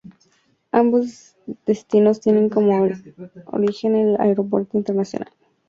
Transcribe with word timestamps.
Ambos 0.71 1.35
destinos 1.67 2.21
tienen 2.21 2.49
como 2.49 2.89
origen 3.51 3.95
el 3.95 4.15
Aeropuerto 4.19 4.75
Internacional 4.75 5.29
de 5.29 5.35
El 5.35 5.39
Cairo. 5.51 5.55